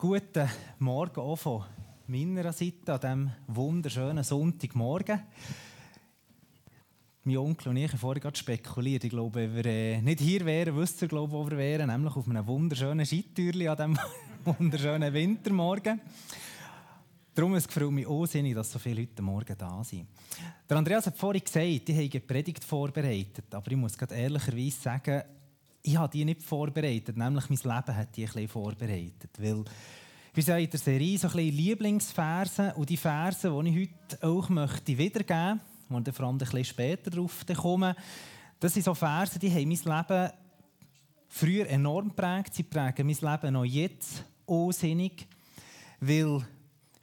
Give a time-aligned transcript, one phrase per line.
[0.00, 0.48] Guten
[0.78, 1.64] Morgen auch von
[2.06, 5.20] meiner Seite an diesem wunderschönen Sonntagmorgen.
[7.24, 9.02] Mein Onkel und ich haben vorhin gerade spekuliert.
[9.02, 11.90] Ich glaube, wenn wir äh, nicht hier wären, wüsst ihr, glaube, wo wir wären.
[11.90, 13.98] Nämlich auf einem wunderschönen Skitürli an diesem
[14.56, 16.00] wunderschönen Wintermorgen.
[17.34, 20.06] Darum ist es mich unsinnig, dass so viele heute Morgen da sind.
[20.70, 23.52] Der Andreas hat vorhin gesagt, ich habe eine Predigt vorbereitet.
[23.52, 25.22] Aber ich muss gerade ehrlicherweise sagen,
[25.88, 27.16] ich habe die nicht vorbereitet.
[27.16, 29.30] Nämlich mein Leben hat die ein vorbereitet.
[29.38, 29.64] Weil
[30.34, 32.72] wir sind in der Serie so ein bisschen Lieblingsversen.
[32.72, 36.64] Und die Versen, die ich heute auch möchte wiedergeben möchte, wo vor allem ein bisschen
[36.64, 37.94] später darauf kommen,
[38.60, 40.32] das sind so Versen, die haben mein Leben
[41.28, 42.54] früher enorm geprägt.
[42.54, 45.26] Sie prägen mein Leben noch jetzt unsinnig.
[46.00, 46.44] Weil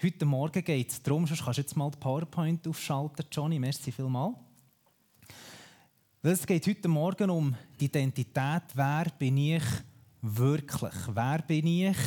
[0.04, 3.94] Heute Morgen geht es darum, sonst kannst du jetzt mal die PowerPoint aufschalten, Johnny, merci
[3.94, 4.36] vielmals.
[6.28, 9.62] Es geht heute Morgen um die Identität, wer bin ich
[10.24, 10.96] wirklich?
[11.14, 11.98] Wer bin ich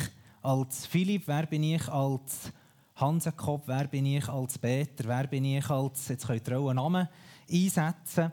[0.43, 2.53] als Philipp, wer bin ich als
[2.97, 6.69] Hans Jakob, wer bin ich als Peter, wer bin ich als, jetzt könnt ihr auch
[6.69, 7.09] einen Namen
[7.49, 8.33] einsetzen.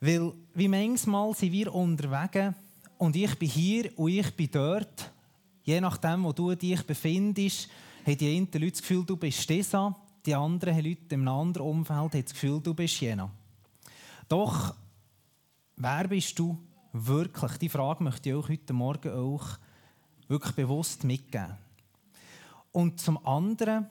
[0.00, 2.56] Weil, wie manchmal sind wir unterwegs
[2.96, 5.12] und ich bin hier und ich bin dort,
[5.64, 7.68] je nachdem, wo du dich befindest,
[8.06, 9.94] haben die einen Leute das Gefühl, du bist dieser,
[10.24, 13.30] die anderen Leute im anderen Umfeld haben das Gefühl, du bist jener.
[14.28, 14.74] Doch,
[15.76, 16.58] wer bist du
[16.92, 17.52] wirklich?
[17.56, 19.46] Die Frage möchte ich euch heute Morgen auch
[20.28, 21.56] wirklich bewusst mitgeben.
[22.70, 23.86] Und zum anderen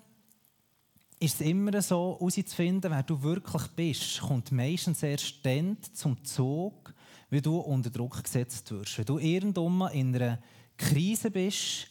[1.20, 6.94] ist es immer so, herauszufinden, wer du wirklich bist, kommt meistens erst dann zum Zug,
[7.32, 9.00] wenn du unter Druck gesetzt wirst.
[9.00, 10.40] Wenn du irgendwann in einer
[10.78, 11.88] Krise bist,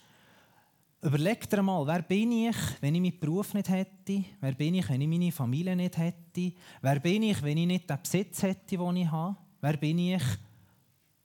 [1.07, 4.25] Überleg dir mal, wer bin ich, wenn ich meinen Beruf nicht hätte?
[4.41, 6.53] Wer bin ich, wenn ich meine Familie nicht hätte?
[6.83, 9.37] Wer bin ich, wenn ich nicht den Besitz hätte, den ich habe?
[9.61, 10.23] Wer bin ich?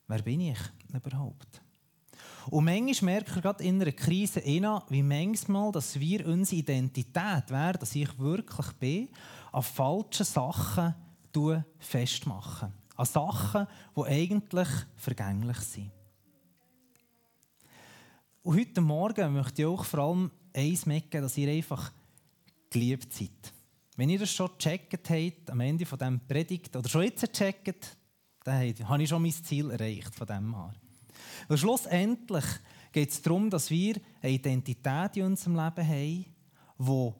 [0.07, 0.59] Wer bin ich
[0.93, 1.63] überhaupt?
[2.51, 7.73] Und manchmal merke ich gerade in einer Krise, wie manchmal, dass wir unsere Identität, wer
[7.73, 9.09] dass ich wirklich bin,
[9.51, 10.93] an falschen Sachen
[11.79, 12.71] festmachen.
[12.97, 13.65] An Sachen,
[13.97, 15.91] die eigentlich vergänglich sind.
[18.43, 21.91] Und heute Morgen möchte ich auch vor allem eins mitgeben, dass ihr einfach
[22.71, 23.53] geliebt seid.
[23.95, 27.97] Wenn ihr das schon gecheckt habt, am Ende von diesem Predigt, oder schon jetzt gecheckt,
[28.43, 30.73] dann habe ich schon mein Ziel erreicht von dem her.
[31.47, 32.45] Weil schlussendlich
[32.91, 36.25] geht es darum, dass wir eine Identität in unserem Leben haben,
[36.79, 37.15] wo,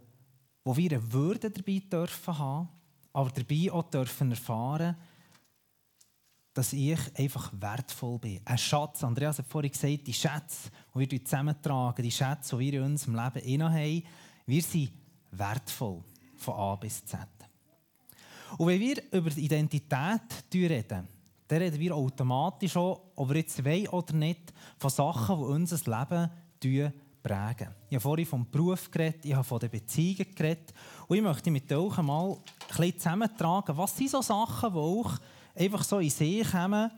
[0.63, 2.69] wo wir eine Würde dabei dürfen haben,
[3.13, 4.97] aber dabei auch dürfen erfahren,
[6.53, 8.41] dass ich einfach wertvoll bin.
[8.43, 9.03] Ein Schatz.
[9.03, 13.15] Andreas hat vorhin gesagt, die Schätze, die wir zusammentragen, die Schätze, die wir in unserem
[13.15, 14.03] Leben haben,
[14.45, 14.91] wir sind
[15.31, 16.03] wertvoll
[16.35, 17.19] von A bis Z.
[18.57, 20.21] Und wenn wir über die Identität
[20.53, 21.07] reden,
[21.47, 25.77] dann reden wir automatisch auch, ob wir jetzt wollen oder nicht, von Sachen, die unser
[25.77, 26.29] Leben
[27.21, 27.69] prägen.
[27.89, 30.73] Ich habe vorhin vom Beruf geredet, ich habe von den Beziehungen geredet.
[31.07, 35.17] Und ich möchte mit euch mal ein bisschen zusammentragen, was sind so Sachen, die auch
[35.55, 36.91] einfach so in See kommen,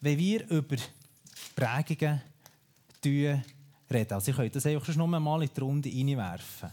[0.00, 0.76] wenn wir über
[1.54, 2.20] Prägungen
[3.04, 4.12] reden.
[4.12, 6.70] Also ich könnte das einfach schon mal in die Runde reinwerfen.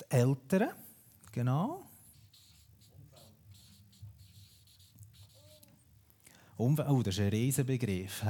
[0.00, 0.70] Die Eltern,
[1.32, 1.84] genau.
[6.56, 6.88] Umfeld.
[6.88, 8.24] Oh, das ist ein Riesenbegriff.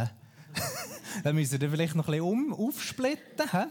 [1.25, 3.51] Dann müssen wir vielleicht noch ein bisschen um, aufsplitten.
[3.51, 3.65] He?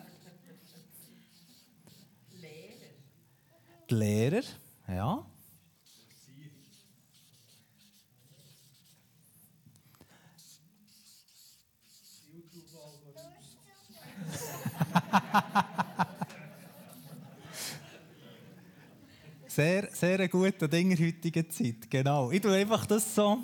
[2.42, 2.90] Lehrer.
[3.90, 4.44] Die Lehrer,
[4.88, 5.26] ja.
[19.48, 22.30] sehr, sehr guter Ding in heutiger Zeit, genau.
[22.32, 23.40] Ich tue einfach das so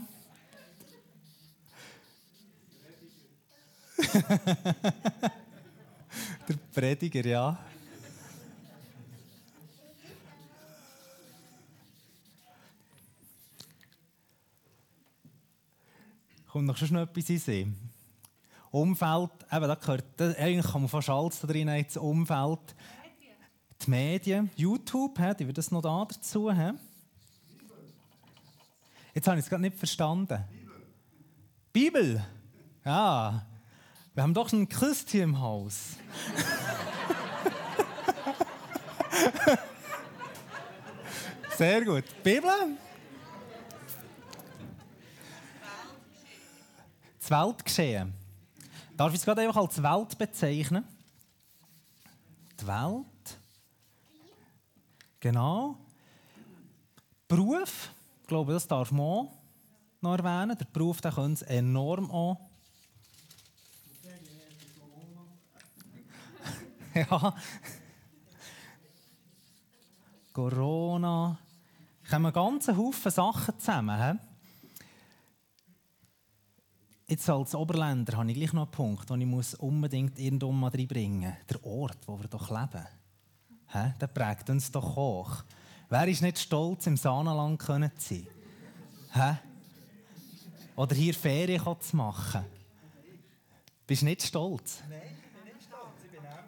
[6.47, 7.57] Der Prediger, ja.
[16.47, 17.75] Kommt noch schon etwas in Sinn?
[18.71, 22.75] Umfeld, eben, da gehört, eigentlich kann man fast alles da drin, das Umfeld.
[23.81, 26.51] Die Medien, YouTube, die wird das noch da dazu.
[26.51, 26.71] He?
[29.13, 30.43] Jetzt habe ich es gerade nicht verstanden.
[31.71, 31.71] Bibel.
[31.71, 32.25] Bibel?
[32.83, 33.45] Ja,
[34.13, 35.95] wir haben doch ein Christ hier im Haus.
[41.57, 42.05] Sehr gut.
[42.23, 42.77] Bibel?
[47.19, 48.13] Das Weltgeschehen.
[48.95, 50.85] Darf ich es gerade einfach als Welt bezeichnen?
[52.59, 53.05] Die Welt.
[55.19, 55.77] Genau.
[57.27, 57.91] Beruf,
[58.21, 59.33] ich glaube, das darf man auch
[60.01, 60.57] noch erwähnen.
[60.57, 62.37] Der Beruf der könnte es enorm an.
[67.09, 67.35] Ja.
[70.33, 71.37] Corona.
[72.09, 74.01] kommen ganz Haufen Sachen zusammen.
[74.01, 74.19] He?
[77.07, 81.31] Jetzt als Oberländer habe ich gleich noch einen Punkt, den ich unbedingt irgendwo mal reinbringen
[81.31, 81.47] muss.
[81.49, 82.85] Der Ort, wo wir doch leben.
[83.67, 83.93] He?
[83.99, 85.43] Der prägt uns doch hoch.
[85.89, 87.89] Wer ist nicht stolz, im Saanenland zu sein?
[89.11, 89.37] He?
[90.75, 92.45] Oder hier Ferien zu machen?
[93.87, 94.83] Bist du nicht stolz?
[94.87, 96.03] Nein, ich bin nicht stolz.
[96.05, 96.47] Ich bin auch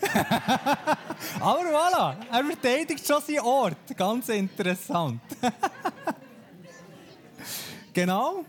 [1.40, 3.96] Aber voilà, er verteidigt schon seinen Ort.
[3.96, 5.20] Ganz interessant.
[7.92, 8.44] genau.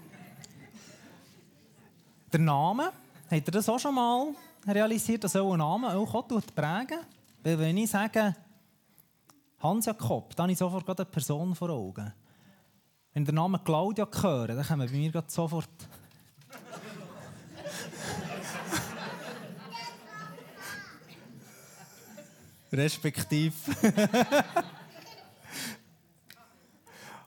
[2.32, 2.92] Der Name,
[3.30, 4.34] habt ihr das auch schon mal
[4.68, 7.00] realisiert, dass auch ein Name auch prägen
[7.44, 8.36] Weil wenn ich sage,
[9.60, 12.14] Hans Jakob, dann habe ich sofort eine Person vor Augen.
[13.14, 15.70] Wenn der Name Claudia hören, dann kommen bei mir sofort.
[22.72, 23.54] Respektiv.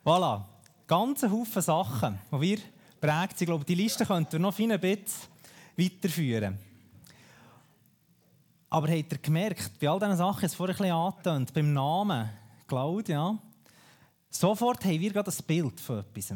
[0.05, 0.45] voilà.
[0.87, 2.59] Ganze Haufen Sachen, die wir
[3.01, 3.43] prägt sind.
[3.43, 5.09] Ich glaube, die Liste könnten wir noch ein bisschen
[5.77, 6.59] weiterführen.
[8.71, 12.31] Aber habt ihr gemerkt, bei all diesen Sachen, es vorhin ein beim Namen
[12.67, 13.37] Claudia,
[14.31, 16.35] sofort haben wir gerade ein Bild von etwas.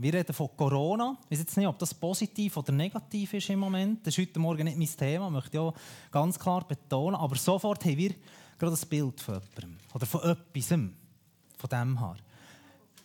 [0.00, 1.16] Wir reden von Corona.
[1.24, 4.06] Ich weiß jetzt nicht, ob das positiv oder negativ ist im Moment.
[4.06, 5.74] Das ist heute Morgen nicht mein Thema, möchte ich auch
[6.12, 7.16] ganz klar betonen.
[7.16, 8.14] Aber sofort haben wir
[8.58, 9.76] gerade ein Bild von jemandem.
[9.94, 10.68] Oder von etwas.
[10.68, 12.16] Von dem her.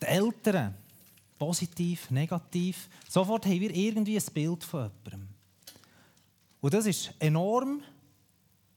[0.00, 0.74] Die Eltern,
[1.38, 2.88] positiv, negativ.
[3.08, 5.28] Sofort haben wir irgendwie ein Bild von jemandem.
[6.60, 7.82] Und das ist enorm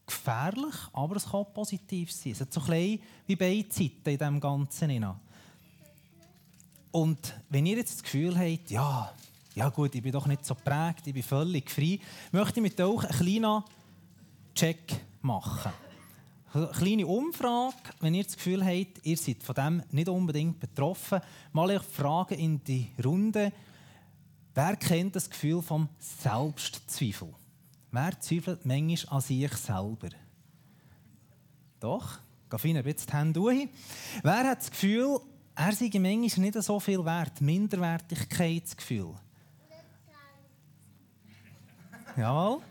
[0.06, 2.32] gefährlich, aber es kann positiv sein.
[2.32, 5.06] Es hat so klein wie beide Seiten in diesem Ganzen.
[6.92, 9.14] Und wenn ihr jetzt das Gefühl habt, ja,
[9.56, 12.00] ja gut, ich bin doch nicht so prägt, ich bin völlig frei,
[12.32, 13.64] möchte ich mit euch einen kleinen
[14.56, 15.72] Check machen.
[16.58, 21.22] Eine kleine Umfrage, wenn ihr das Gefühl habt, ihr seid von dem nicht unbedingt betroffen,
[21.54, 23.54] mal ich Fragen in die Runde.
[24.56, 27.32] Wer kennt das Gefühl vom Selbstzweifel?
[27.92, 30.10] Wer zweifelt manchmal an sich selber?
[31.80, 32.18] Doch,
[32.50, 33.70] ein bisschen die Hände durch.
[34.24, 35.20] Wer hat das Gefühl,
[35.54, 37.40] er sei manchmal nicht so viel wert?
[37.40, 39.14] Minderwertigkeitsgefühl.
[42.18, 42.64] Jawohl.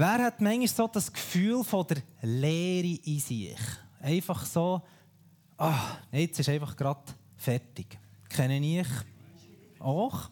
[0.00, 3.58] Wer hat manchmal so das Gefühl von der Leere in sich?
[4.00, 4.80] Einfach so,
[5.58, 7.02] ah, jetzt ist einfach gerade
[7.36, 7.98] fertig.
[8.30, 8.86] Kenne ich
[9.78, 10.30] auch.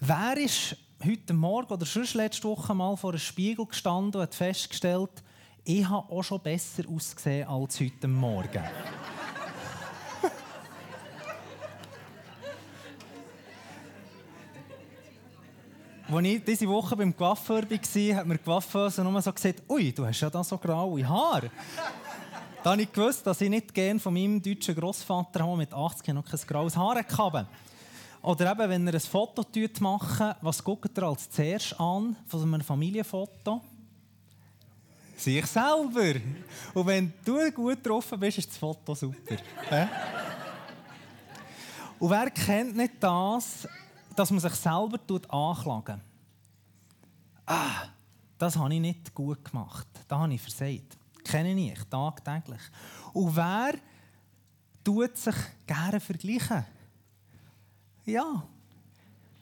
[0.00, 4.34] Wer ist heute Morgen oder schon letzte Woche mal vor einem Spiegel gestanden und hat
[4.34, 5.22] festgestellt,
[5.64, 8.64] ich habe auch schon besser ausgesehen als heute Morgen.
[16.06, 19.92] Als ich diese Woche beim Coiffeur war, hat mir die Coiffeuse nur so gesagt, ui,
[19.92, 21.50] du hast ja da so graue Haare.
[22.62, 26.24] Dann habe ich gewusst, dass ich nicht gerne von meinem deutschen Großvater mit 80 noch
[26.24, 27.46] kein graues Haar hatte.
[28.22, 29.44] Oder eben, wenn ihr ein Foto
[29.80, 33.60] macht, was guckt ihr als zuerst an von einem Familienfoto?
[35.16, 36.20] Sich selber.
[36.74, 39.36] Und wenn du gut getroffen bist, ist das Foto super.
[41.98, 43.68] Und wer kennt nicht das,
[44.16, 46.00] dass man sich selber anklagen
[47.46, 47.88] Ah,
[48.38, 49.86] das habe ich nicht gut gemacht.
[50.08, 50.96] Das habe ich versagt.
[51.24, 52.60] Kenne ich tagtäglich.
[53.12, 53.74] Und wer
[54.82, 55.34] tut sich
[55.66, 56.64] gerne vergleichen?
[58.04, 58.42] Ja,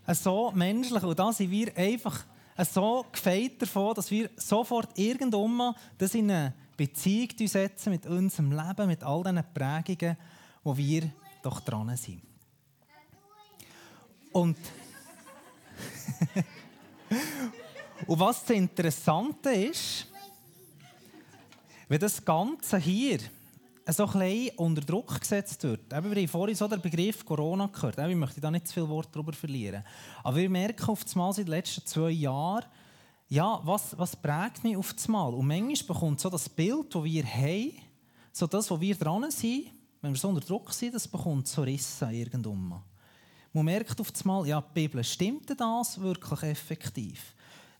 [0.09, 1.02] so menschlich.
[1.02, 2.25] Und da sind wir einfach
[2.59, 8.87] so gefeit davon, dass wir sofort irgendwann das in eine Beziehung setzen mit unserem Leben,
[8.87, 10.17] mit all diesen Prägungen,
[10.62, 11.11] wo wir
[11.43, 12.23] doch dran sind.
[14.32, 14.56] Und,
[18.06, 20.06] Und was das Interessante ist,
[21.88, 23.18] wenn das Ganze hier
[23.88, 25.92] so ein unter Druck gesetzt wird.
[25.92, 27.98] Eben, wir vorhin so den Begriff Corona gehört.
[27.98, 29.84] Ich möchte da nicht zu viel Wort darüber verlieren.
[30.22, 32.64] Aber wir merken auf einmal seit den letzten zwei Jahren,
[33.28, 35.34] ja, was, was prägt mich auf einmal?
[35.34, 37.72] Und manchmal bekommt so das Bild, das wir haben,
[38.30, 39.70] so das, wo wir dran sind,
[40.00, 42.82] wenn wir so unter Druck sind, das bekommt so Risse irgendwann.
[43.52, 47.35] Man merkt auf einmal, ja, die Bibel, stimmt das wirklich effektiv?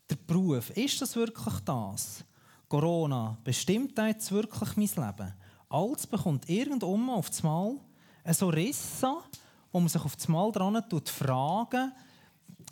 [0.09, 2.25] Der Beruf, ist das wirklich das?
[2.69, 5.33] Corona, bestimmt das wirklich mein Leben?
[5.71, 7.76] Alles bekommt irgendwann auf das Mal
[8.31, 9.14] so Risse,
[9.73, 11.93] wo man sich auf das Mal dran fragen,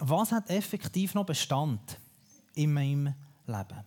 [0.00, 1.98] was hat effektiv noch Bestand
[2.54, 3.14] in meinem
[3.46, 3.84] Leben?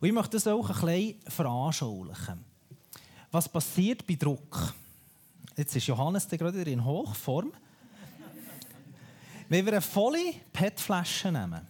[0.00, 2.44] Und ich möchte das auch ein bisschen veranschaulichen.
[3.30, 4.74] Was passiert bei Druck?
[5.56, 7.52] jetzt ist Johannes gerade in Hochform.
[9.52, 11.68] Wenn wir eine volle PET-Flasche nehmen,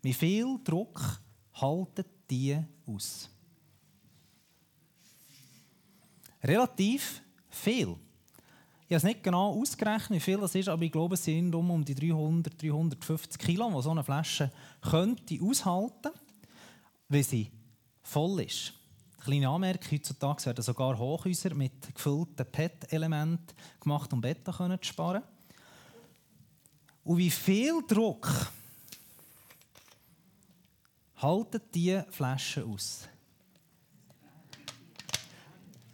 [0.00, 1.20] wie viel Druck
[1.52, 3.28] halten die aus?
[6.42, 7.94] Relativ viel.
[8.86, 11.54] Ich habe es nicht genau ausgerechnet, wie viel das ist, aber ich glaube, es sind
[11.54, 14.50] um die 300, 350 Kilo, die so eine Flasche
[14.80, 16.12] könnte aushalten
[17.08, 17.50] wenn sie
[18.02, 18.72] voll ist.
[19.22, 25.22] Kleine Anmerkung, heutzutage werden sogar Hochhäuser mit gefüllten PET-Elementen gemacht, um Betten zu sparen.
[27.10, 28.28] Und wie viel Druck
[31.16, 33.08] halten diese Flaschen aus?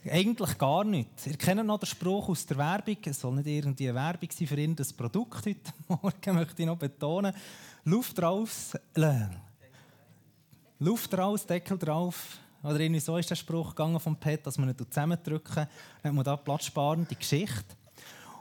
[0.04, 1.26] Eigentlich gar nicht.
[1.26, 2.98] Ihr kennt noch den Spruch aus der Werbung.
[3.02, 6.76] Es soll nicht irgendwie eine Werbung sein für irgendein Produkt heute Morgen, möchte ich noch
[6.76, 7.34] betonen.
[7.84, 9.26] Luft raus, äh,
[10.80, 12.36] Luft raus, Deckel drauf.
[12.62, 15.66] Oder irgendwie so ist der Spruch gegangen vom Pet, dass man nicht zusammendrücken,
[16.02, 17.74] dann hat man da platzsparende Geschichte.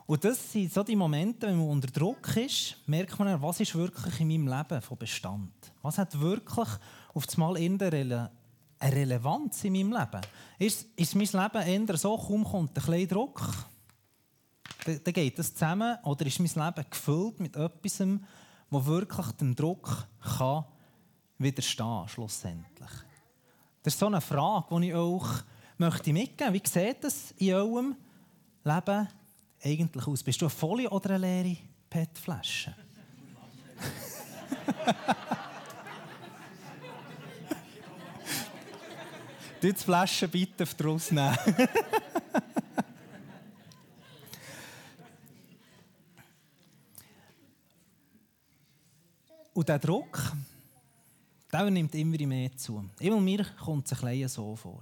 [0.07, 3.73] Und das sind so die Momente, wenn man unter Druck ist, merkt man, was ist
[3.73, 5.51] wirklich in meinem Leben von Bestand?
[5.81, 6.69] Was hat wirklich
[7.13, 8.29] auf das Mal eine
[8.81, 10.21] Relevanz in meinem Leben?
[10.59, 13.51] Ist, ist mein Leben eher so, kaum kommt ein bisschen Druck,
[14.85, 15.97] dann geht das zusammen?
[16.03, 20.07] Oder ist mein Leben gefüllt mit etwas, das wirklich dem Druck
[20.37, 20.65] kann
[21.39, 22.91] widerstehen schlussendlich?
[23.81, 25.43] Das ist so eine Frage, die ich euch
[25.79, 26.79] möchte mitgeben möchte.
[26.79, 27.95] Wie sieht es in eurem
[28.63, 29.07] Leben
[29.65, 30.23] eigentlich aus?
[30.23, 31.57] Bist du eine volle oder eine leere
[31.89, 32.73] PET-Flasche?
[39.61, 41.37] Die Flasche bitte auf draus nehmen.
[49.53, 50.33] Und der Druck,
[51.51, 52.83] der nimmt immer mehr zu.
[52.99, 54.81] Immer mir kommt es ein bisschen so vor.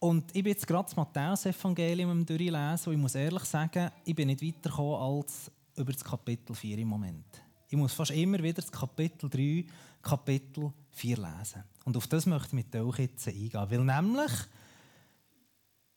[0.00, 4.28] Und ich bin jetzt gerade das Matthäus-Evangelium durchlesen und ich muss ehrlich sagen, ich bin
[4.28, 7.26] nicht weitergekommen als über das Kapitel 4 im Moment.
[7.68, 9.66] Ich muss fast immer wieder das Kapitel 3,
[10.00, 11.64] Kapitel 4 lesen.
[11.84, 13.52] Und auf das möchte ich mit euch jetzt eingehen.
[13.52, 14.32] Weil nämlich,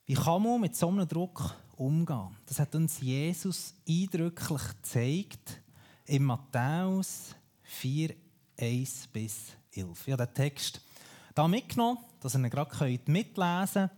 [0.06, 2.36] wie kann man mit so einem Druck umgehen?
[2.48, 5.62] Das hat uns Jesus eindrücklich gezeigt
[6.08, 8.16] in Matthäus 4,
[8.58, 10.08] 1 bis 11.
[10.08, 10.82] Ich habe den Text
[11.36, 13.92] hier mitgenommen, dass ihr ihn gerade mitlesen könnt.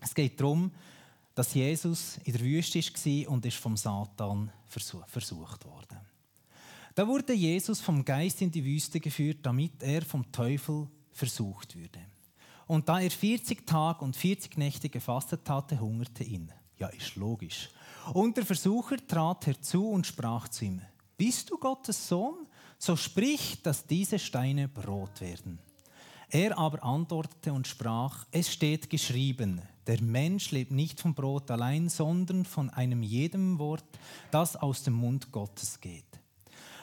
[0.00, 0.72] Es geht darum,
[1.34, 6.00] dass Jesus in der Wüste war und ist vom Satan versucht wurde.
[6.94, 12.00] Da wurde Jesus vom Geist in die Wüste geführt, damit er vom Teufel versucht würde.
[12.66, 16.52] Und da er 40 Tage und 40 Nächte gefastet hatte, hungerte ihn.
[16.78, 17.70] Ja, ist logisch.
[18.12, 20.82] Und der Versucher trat herzu und sprach zu ihm:
[21.16, 22.46] Bist du Gottes Sohn?
[22.78, 25.60] So sprich, dass diese Steine Brot werden.
[26.34, 31.90] Er aber antwortete und sprach, es steht geschrieben, der Mensch lebt nicht vom Brot allein,
[31.90, 33.84] sondern von einem jedem Wort,
[34.30, 36.06] das aus dem Mund Gottes geht.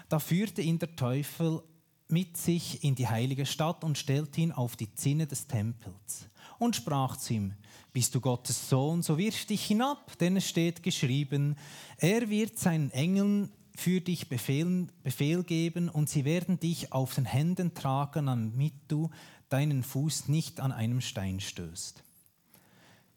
[0.08, 1.64] Da führte ihn der Teufel
[2.10, 6.30] mit sich in die heilige Stadt und stellte ihn auf die Zinne des Tempels
[6.60, 7.54] und sprach zu ihm,
[7.92, 11.56] bist du Gottes Sohn, so wirf dich hinab, denn es steht geschrieben,
[11.98, 17.26] er wird seinen Engeln für dich Befehl, Befehl geben und sie werden dich auf den
[17.26, 19.10] Händen tragen, damit du
[19.50, 22.04] deinen Fuß nicht an einem Stein stößt.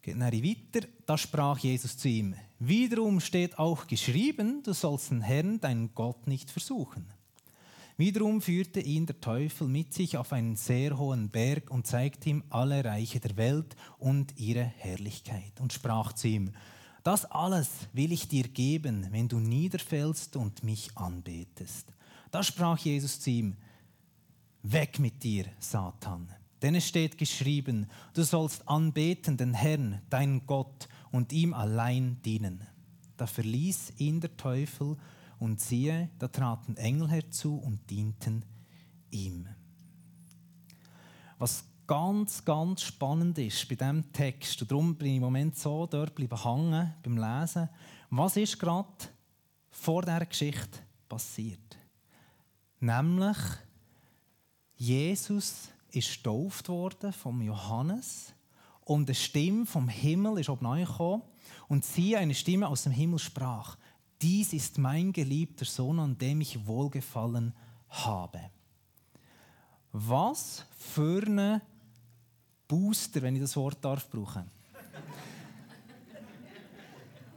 [0.01, 5.61] Geht weiter, da sprach Jesus zu ihm, wiederum steht auch geschrieben, du sollst den Herrn,
[5.61, 7.05] deinen Gott, nicht versuchen.
[7.95, 12.43] Wiederum führte ihn der Teufel mit sich auf einen sehr hohen Berg und zeigte ihm
[12.49, 16.51] alle Reiche der Welt und ihre Herrlichkeit und sprach zu ihm,
[17.03, 21.87] das alles will ich dir geben, wenn du niederfällst und mich anbetest.
[22.31, 23.57] Da sprach Jesus zu ihm,
[24.63, 26.29] Weg mit dir, Satan.
[26.61, 32.65] Denn es steht geschrieben, du sollst anbeten den Herrn, deinen Gott, und ihm allein dienen.
[33.17, 34.97] Da verließ ihn der Teufel,
[35.39, 38.45] und siehe, da traten Engel herzu und dienten
[39.11, 39.49] ihm.
[41.37, 45.85] Was ganz, ganz spannend ist bei diesem Text, und darum bin ich im Moment so
[45.85, 47.67] dort bleiben hängen beim Lesen,
[48.09, 48.87] was ist gerade
[49.69, 50.79] vor dieser Geschichte
[51.09, 51.77] passiert?
[52.79, 53.37] Nämlich,
[54.83, 58.33] Jesus ist getauft worden vom Johannes
[58.81, 61.21] und eine Stimme vom Himmel ist gekommen
[61.69, 63.77] und sie, eine Stimme aus dem Himmel, sprach:
[64.21, 67.53] Dies ist mein geliebter Sohn, an dem ich wohlgefallen
[67.87, 68.41] habe.
[69.93, 71.61] Was für eine
[72.67, 74.51] Booster, wenn ich das Wort darf brauchen.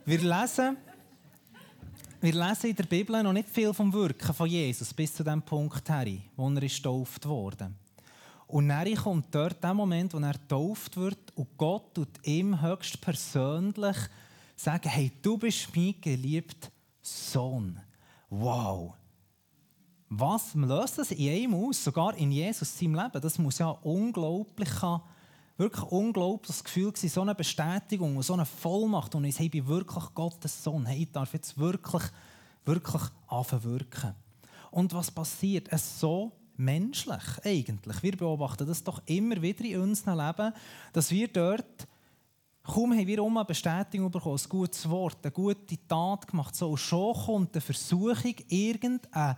[0.05, 0.79] Wir lesen,
[2.21, 5.43] wir lesen in der Bibel noch nicht viel vom Wirken von Jesus bis zu dem
[5.43, 6.07] Punkt her,
[6.37, 7.73] wo er getauft wurde.
[8.47, 13.01] Und dann kommt dort der Moment, wo er getauft wird und Gott tut ihm höchst
[13.01, 13.97] persönlich
[14.55, 16.69] sagen, hey, du bist mein geliebter
[17.03, 17.79] Sohn.
[18.31, 18.95] Wow.
[20.09, 23.21] Was löst das in einem aus, sogar in Jesus seinem Leben?
[23.21, 24.71] Das muss ja unglaublich,
[25.57, 30.87] wirklich unglaubliches Gefühl so eine Bestätigung, so eine Vollmacht und ich bin wirklich Gottes Sohn.
[30.87, 32.03] Hey, ich darf jetzt wirklich,
[32.65, 34.15] wirklich anfangen
[34.71, 35.69] Und was passiert?
[35.71, 38.03] Es ist so menschlich eigentlich.
[38.03, 40.53] Wir beobachten das doch immer wieder in unserem Leben,
[40.93, 41.87] dass wir dort
[42.67, 46.57] Kaum haben wir um eine Bestätigung bekommen, ein gutes Wort, eine gute Tat gemacht.
[46.57, 49.37] So, und schon kommt eine Versuchung, irgendein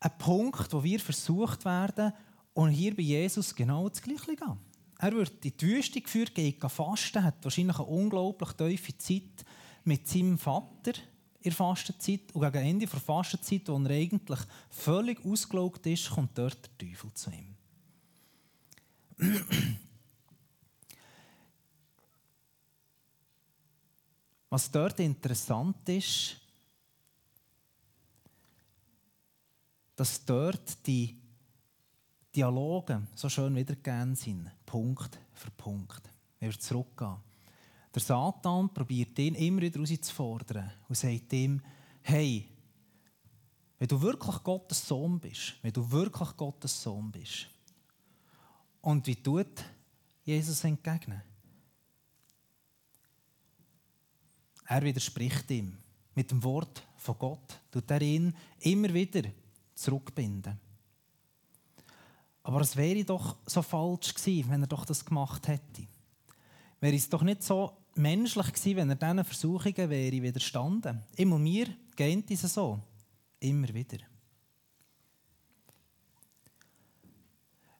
[0.00, 2.12] ein Punkt, wo wir versucht werden,
[2.54, 4.58] und hier bei Jesus genau das Gleiche gehen.
[4.98, 9.44] Er wird in die Wüste geführt, geht fasten, hat wahrscheinlich eine unglaublich tiefe Zeit
[9.84, 10.92] mit seinem Vater
[11.40, 12.34] in der Fastenzeit.
[12.34, 14.40] Und gegen Ende der Fastenzeit, wo er eigentlich
[14.70, 17.54] völlig ausgelaugt ist, kommt dort der Teufel zu ihm.
[24.50, 26.40] Was dort interessant ist,
[29.94, 31.20] dass dort die
[32.34, 36.02] Dialoge so schön wiedergegeben sind, Punkt für Punkt.
[36.38, 37.16] Wenn wir zurückgehen.
[37.94, 41.60] Der Satan probiert ihn immer wieder herauszufordern und sagt ihm,
[42.02, 42.48] hey,
[43.78, 47.48] wenn du wirklich Gottes Sohn bist, wenn du wirklich Gottes Sohn bist,
[48.80, 49.64] und wie tut
[50.24, 51.22] Jesus entgegnen?
[54.66, 55.76] Er widerspricht ihm.
[56.14, 59.28] Mit dem Wort von Gott tut er ihn immer wieder
[59.74, 60.60] zurückbinden.
[62.48, 65.86] Aber es wäre doch so falsch gewesen, wenn er doch das gemacht hätte.
[66.80, 71.02] Wäre es doch nicht so menschlich gewesen, wenn er diesen Versuchungen wäre widerstanden.
[71.16, 72.80] Immer mir geht es so.
[73.38, 73.98] Immer wieder.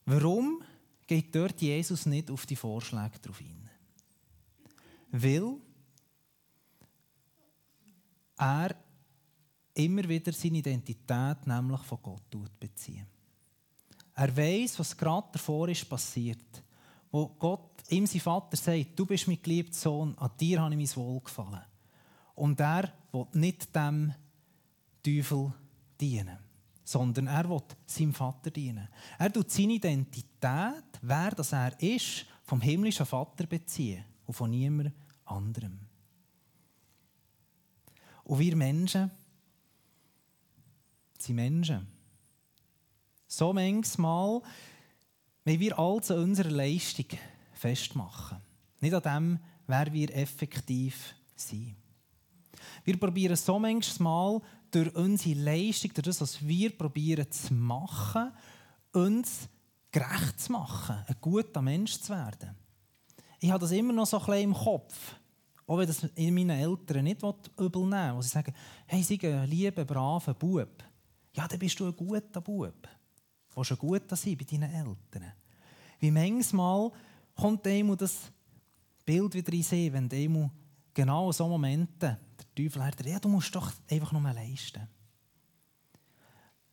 [0.04, 0.62] Warum
[1.06, 3.70] geht dort Jesus nicht auf die Vorschläge drauf ein?
[5.12, 5.56] Weil
[8.36, 8.76] er
[9.72, 13.06] immer wieder seine Identität nämlich von Gott beziehen.
[14.18, 16.64] Er weiß, was gerade davor ist passiert,
[17.08, 20.96] wo Gott ihm sein Vater sagt, du bist mein geliebter Sohn, an dir habe ich
[20.96, 21.62] mein Wohlgefallen.
[22.34, 24.12] Und er will nicht dem
[25.04, 25.52] Teufel
[26.00, 26.36] dienen,
[26.82, 28.88] sondern er will seinem Vater dienen.
[29.20, 34.92] Er tut seine Identität, wer das er ist, vom himmlischen Vater beziehen und von niemand
[35.26, 35.78] anderem.
[38.24, 39.12] Und wir Menschen
[41.20, 41.97] sind Menschen.
[43.28, 44.42] So manchmal
[45.48, 47.06] wenn wir alles an unserer Leistung
[47.54, 48.36] festmachen.
[48.80, 51.74] Nicht an dem, wer wir effektiv sind.
[52.84, 58.30] Wir probieren so manchmal durch unsere Leistung, durch das, was wir probieren zu machen,
[58.92, 59.48] uns
[59.90, 62.54] gerecht zu machen, ein guter Mensch zu werden.
[63.40, 65.14] Ich habe das immer noch so ein bisschen im Kopf.
[65.66, 67.22] Auch wenn das in meinen Eltern nicht
[67.58, 68.52] übel nehmen wo sie sagen,
[68.86, 70.84] hey, sei ein lieber, braver Bub.
[71.32, 72.86] Ja, dann bist du ein guter Bub.
[73.58, 75.32] Willst ein guter sein bei deinen Eltern.
[75.98, 76.92] Wie manchmal
[77.34, 78.30] kommt einem das
[79.04, 80.50] Bild wieder in See, wenn einem
[80.94, 84.86] genau in solchen Momenten der Teufel sagt, ja, du musst doch einfach nur leisten.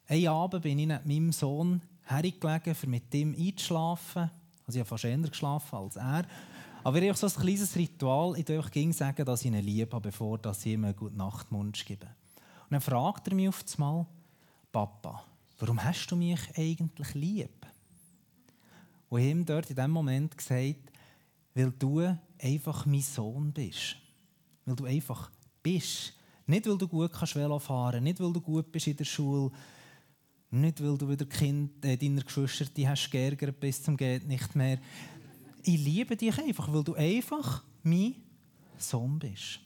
[0.08, 4.30] Einen Abend bin ich mit meinem Sohn hergelegen, um mit ihm einzuschlafen.
[4.68, 6.26] Also ich habe fast eher geschlafen als er.
[6.84, 8.38] Aber ich habe so ein kleines Ritual.
[8.38, 12.06] Ich darf ihm sagen, dass ich ihn liebe, bevor ich ihm einen guten Nachtmund gebe.
[12.06, 14.06] Und dann fragt er mich auf einmal,
[14.72, 15.24] Papa,
[15.58, 17.66] warum hast du mich eigentlich lieb?
[19.10, 20.92] Und ihm dort in dem Moment gesagt,
[21.54, 23.98] weil du einfach mein Sohn bist.
[24.66, 25.32] Weil du einfach
[25.64, 26.14] bist.
[26.48, 29.52] Nicht, weil du gut kannst Velo fahren nicht, weil du gut bist in der Schule,
[30.52, 34.56] nicht, weil du wieder kind, äh, deiner Geschwister die hast geärgert bis zum geht nicht
[34.56, 34.80] mehr
[35.68, 38.16] ich liebe dich einfach, weil du einfach mein
[38.78, 39.60] Sohn bist.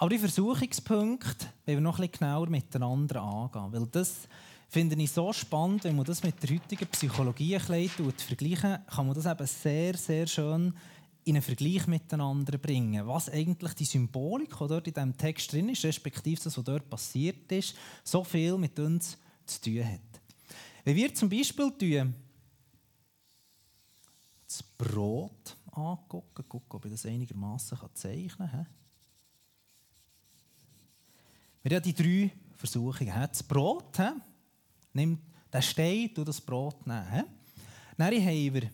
[0.00, 4.28] Aber die Versuchungspunkte wollen wir noch bisschen genauer miteinander angehen, weil das
[4.68, 7.62] finde ich so spannend, wenn man das mit der heutigen Psychologie ein
[8.16, 10.72] vergleichen kann man das eben sehr, sehr schön
[11.24, 13.06] in einen Vergleich miteinander bringen.
[13.08, 16.88] Was eigentlich die Symbolik, die dort in diesem Text drin ist, respektive das, was dort
[16.88, 20.20] passiert ist, so viel mit uns zu tun hat.
[20.84, 21.72] Wenn wir zum Beispiel
[24.46, 26.48] das Brot angucken.
[26.48, 28.66] Gucken, ob ich das einigermaßen zeichnen kann.
[31.62, 33.12] Wir haben die drei Versuchungen.
[33.28, 33.98] Das Brot,
[34.92, 35.18] nimm
[35.52, 37.24] den Stein, du das Brot nehmen.
[37.96, 38.70] Dann haben wir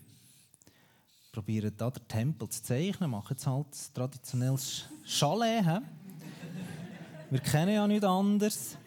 [1.31, 5.65] probieren hier den Tempel zu zeichnen, machen jetzt halt ein traditionelles Chalet.
[7.29, 8.77] Wir kennen ja nichts anderes.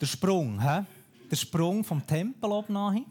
[0.00, 3.04] Der Sprung, der Sprung vom Tempel oben nachher.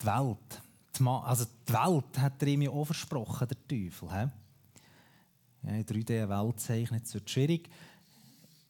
[0.00, 0.62] die Welt.
[0.98, 4.10] die, also die Welt hat er ihm auch versprochen, der Teufel.
[4.10, 4.28] He?
[5.62, 7.68] Ja, in 3D eine Welt zeichnen, das wird schwierig.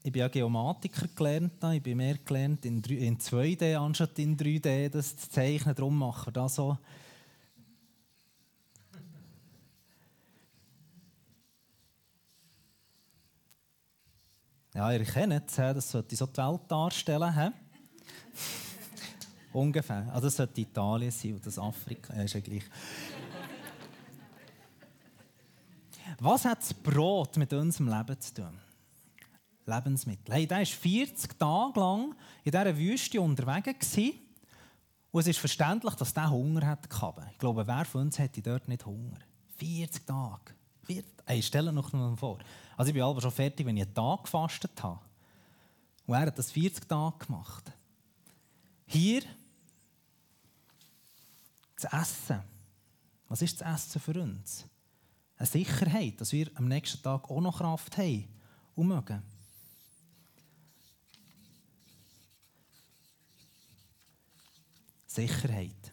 [0.02, 5.16] Ich bin ja Geomatiker gelernt, ich bin mehr gelernt in 2D anstatt in 3D das
[5.16, 5.74] zu zeichnen.
[5.74, 6.78] Darum machen wir das so.
[14.74, 17.52] Ja, ihr kennt es, das sollte so die Welt darstellen.
[19.52, 20.06] Ungefähr.
[20.12, 22.14] Also das sollte Italien sein und das Afrika.
[22.14, 22.62] Ja, ist ja gleich.
[26.20, 28.58] Was hat das Brot mit unserem Leben zu tun?
[29.64, 30.34] Lebensmittel.
[30.34, 33.96] Hey, der war 40 Tage lang in dieser Wüste unterwegs.
[35.10, 36.88] Und es ist verständlich, dass der Hunger hatte.
[37.30, 39.18] Ich glaube, wer von uns hätte dort nicht Hunger?
[39.56, 40.54] 40 Tage.
[40.84, 41.04] 40.
[41.24, 42.38] Hey, stell noch mal vor.
[42.76, 45.00] Also ich bin aber schon fertig, wenn ich einen Tag gefastet habe.
[46.06, 47.70] Und er hat das 40 Tage gemacht.
[48.86, 49.22] Hier
[51.80, 52.40] das Essen.
[53.28, 54.64] Was ist das Essen für uns?
[55.38, 58.28] Eine Sicherheit, dass wir am nächsten Tag auch noch Kraft haben
[58.74, 59.22] und mögen.
[65.06, 65.92] Sicherheit.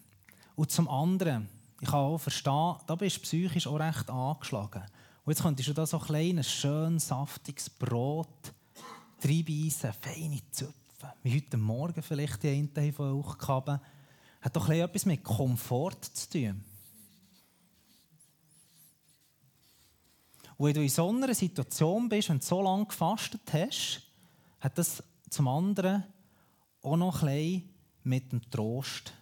[0.56, 1.48] Und zum anderen,
[1.80, 4.84] ich kann auch verstehen, da bist du psychisch auch recht angeschlagen.
[5.24, 8.54] Und jetzt könntest du da so ein kleines, schön saftiges Brot
[9.24, 13.82] reinbeissen, feine Zöpfe, wie heute Morgen vielleicht die einen von euch gehabt
[14.46, 16.64] hat doch etwas mit Komfort zu tun.
[20.58, 24.02] Und wenn du in so einer Situation bist und so lange gefastet hast,
[24.60, 26.04] hat das zum anderen
[26.82, 27.64] auch noch ein
[28.04, 29.14] mit dem Trost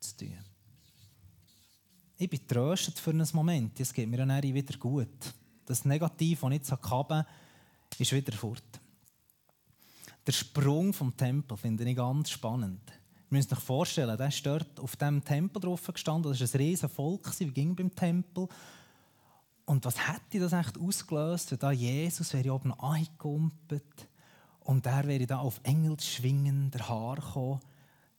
[0.00, 0.38] zu tun.
[2.16, 3.78] Ich bin tröstet für einen Moment.
[3.80, 5.34] Es geht mir dann wieder gut.
[5.66, 7.26] Das Negativ, das ich jetzt hatte,
[7.98, 8.62] ist wieder fort.
[10.26, 12.80] Der Sprung vom Tempel finde ich ganz spannend.
[12.88, 16.32] Ihr müsst euch vorstellen, der ist dort auf diesem Tempel drauf gestanden.
[16.32, 18.48] Das war ein riesen Volk, wie ging beim Tempel.
[19.66, 24.08] Und was hätte das echt ausgelöst, wenn da Jesus wäre oben angekumpelt
[24.60, 27.60] und der wäre da auf engelschwingender Haar gekommen.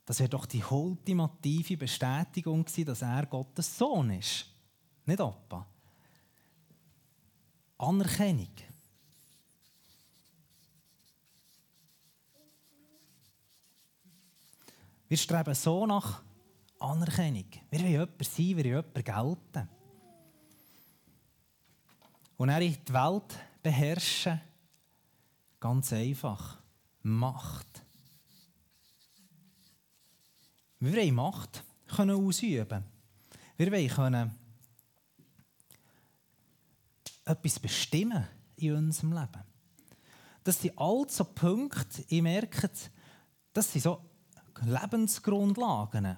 [0.05, 4.45] Das wäre doch die ultimative Bestätigung gewesen, dass er Gottes Sohn ist.
[5.05, 5.65] Nicht Opa.
[7.77, 8.49] Anerkennung.
[15.07, 16.23] Wir streben so nach
[16.79, 17.45] Anerkennung.
[17.69, 19.05] Wir wollen jemand sein, wir wollen jemand
[19.53, 19.74] gelten.
[22.37, 24.41] Und er die Welt beherrschen,
[25.59, 26.57] ganz einfach.
[27.01, 27.83] Macht.
[30.79, 32.83] Wir wollen Macht können ausüben.
[33.57, 34.35] Wir wollen können
[37.25, 39.43] etwas bestimmen in unserem Leben.
[40.43, 42.69] Das sind all so Punkte, ich merke,
[43.53, 43.99] das sind so
[44.61, 46.17] Lebensgrundlagen.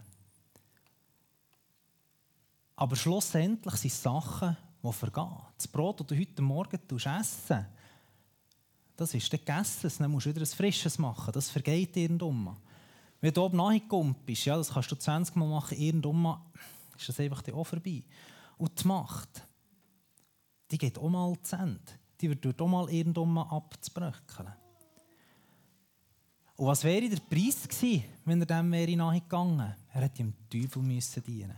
[2.75, 5.37] Aber schlussendlich sind es Sachen, die vergehen.
[5.57, 7.65] Das Brot, das du heute Morgen essen
[8.97, 9.91] das ist dann gegessen.
[9.99, 11.31] Dann musst du wieder ein frisches machen.
[11.31, 12.57] Das vergeht irgendwann.
[13.21, 16.41] Wenn du oben nachgekommen bist, ja, das kannst du 20 Mal machen, irgendwann
[16.97, 18.03] ist das einfach auch vorbei.
[18.57, 19.47] Und die Macht,
[20.69, 21.79] die geht auch mal zu Ende.
[22.19, 24.53] Die wird auch mal irgendwann abzubröckeln.
[26.55, 29.75] Und was wäre der Preis gewesen, wenn er dem wäre nachgegangen?
[29.93, 31.55] Er hätte dem Teufel müssen dienen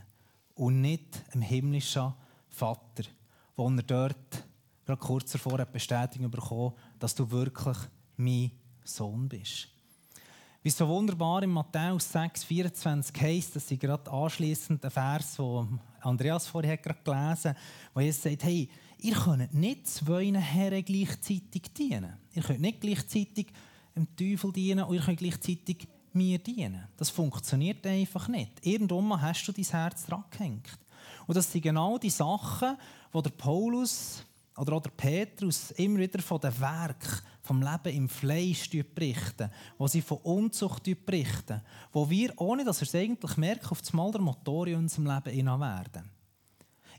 [0.56, 2.14] und nicht dem himmlischen
[2.60, 3.10] Vater,
[3.56, 4.46] wo er dort
[4.86, 7.78] gerade kurz davor eine Bestätigung bekommen dass du wirklich
[8.18, 8.52] mein
[8.84, 9.70] Sohn bist.
[10.62, 15.80] Wie so wunderbar in Matthäus 6, 24 heisst, das ist gerade anschliessend der Vers, den
[16.02, 17.58] Andreas vorher gerade gelesen hat,
[17.94, 18.70] wo Jesus sagt, hey,
[19.00, 22.18] ihr könnt nicht zwei Herren gleichzeitig dienen.
[22.34, 23.54] Ihr könnt nicht gleichzeitig
[23.96, 26.88] dem Teufel dienen und ihr könnt gleichzeitig mir dienen.
[26.98, 28.66] Das funktioniert einfach nicht.
[28.66, 30.78] Irgendwann hast du dein Herz dran gehängt.
[31.30, 32.76] Und das sind genau die Sachen,
[33.14, 34.24] die der Paulus
[34.58, 39.86] oder auch der Petrus immer wieder von den Werk vom Leben im Fleisch berichten, wo
[39.86, 41.62] sie von Unzucht berichten,
[41.92, 45.06] wo wir, ohne dass wir es eigentlich merken, auf das Mal der Motor in unserem
[45.06, 46.10] Leben werden.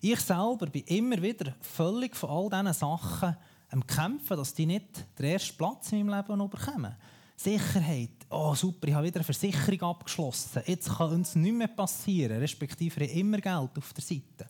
[0.01, 3.37] Ich selber bin immer wieder völlig von all diesen Sachen
[3.71, 6.95] am Kämpfen, dass die nicht den ersten Platz in meinem Leben bekommen.
[7.35, 8.20] Sicherheit.
[8.33, 10.63] Oh, super, ich habe wieder eine Versicherung abgeschlossen.
[10.65, 12.39] Jetzt kann uns nichts mehr passieren.
[12.39, 14.47] Respektive ich immer Geld auf der Seite.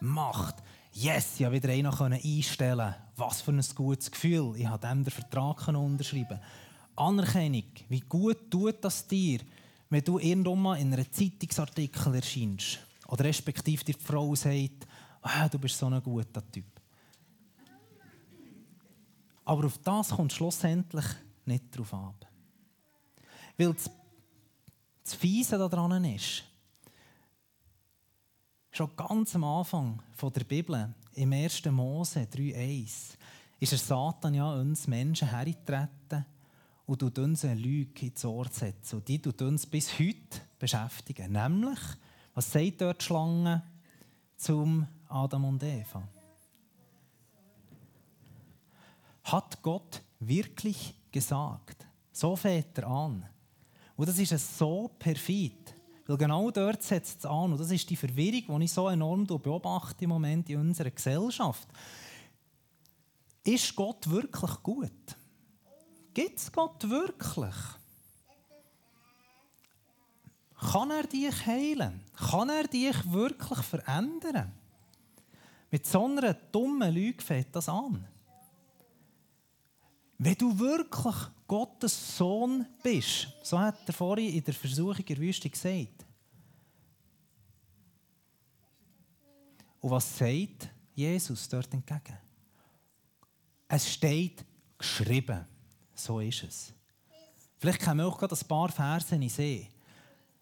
[0.00, 0.56] Macht.
[0.92, 2.94] Yes, ich konnte wieder einen einstellen.
[3.16, 4.52] Was für ein gutes Gefühl.
[4.58, 6.38] Ich habe dem den Vertrag unterschreiben.
[6.94, 7.64] Anerkennung.
[7.88, 9.40] Wie gut tut das dir,
[9.88, 12.80] wenn du irgendwann in einem Zeitungsartikel erscheinst.
[13.08, 14.86] Oder respektive die Frau sagt,
[15.22, 16.66] ah, du bist so ein guter Typ.
[19.46, 21.06] Aber auf das kommt schlussendlich
[21.46, 22.26] nicht drauf ab.
[23.56, 23.90] Weil das,
[25.04, 26.44] das Fiese daran ist,
[28.74, 30.00] Schon ganz am Anfang
[30.34, 31.66] der Bibel, im 1.
[31.66, 33.18] Mose 3,1,
[33.60, 36.24] ist der Satan ja uns Menschen hergetreten
[36.86, 38.96] und tut uns eine Lüge ins Ohr setzen.
[38.96, 41.32] Und die tut uns bis heute beschäftigen.
[41.32, 41.78] Nämlich,
[42.32, 43.62] was sagt dort die Schlange
[44.38, 46.08] zum Adam und Eva?
[49.24, 51.86] Hat Gott wirklich gesagt?
[52.10, 53.28] So fängt er an.
[53.96, 55.74] Und das ist so perfid.
[56.06, 57.52] Weil genau dort setzt es an.
[57.52, 61.68] Und das ist die Verwirrung, die ich so enorm beobachte im Moment in unserer Gesellschaft.
[63.44, 65.16] Ist Gott wirklich gut?
[66.14, 67.54] Gibt es Gott wirklich?
[70.70, 72.00] Kann er dich heilen?
[72.16, 74.52] Kann er dich wirklich verändern?
[75.70, 78.06] Mit so einer dummen Lüge fängt das an.
[80.24, 81.16] Wenn du wirklich
[81.48, 86.06] Gottes Sohn bist, so hat er vorhin in der Versuchung der Wüste gesagt.
[89.80, 92.16] Und was sagt Jesus dort entgegen?
[93.66, 94.44] Es steht
[94.78, 95.44] geschrieben.
[95.92, 96.72] So ist es.
[97.58, 99.66] Vielleicht können wir auch gerade ein paar Verse sehen.